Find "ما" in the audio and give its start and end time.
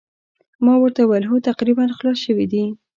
0.65-0.73